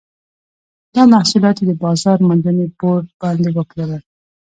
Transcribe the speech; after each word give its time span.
دا 0.95 1.03
محصولات 1.13 1.55
یې 1.59 1.65
د 1.67 1.71
بازار 1.83 2.17
موندنې 2.27 2.65
بورډ 2.79 3.05
باندې 3.21 3.49
وپلورل. 3.51 4.03